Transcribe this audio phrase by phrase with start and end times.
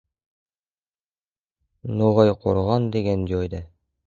[2.01, 3.63] No‘g‘ayqo‘rg‘on degan joyda.